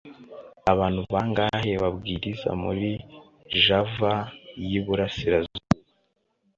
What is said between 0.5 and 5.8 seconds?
abantu bangahe babwiriza muri Java y i Burasirazuba